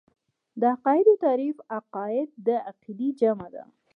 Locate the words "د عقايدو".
0.59-1.13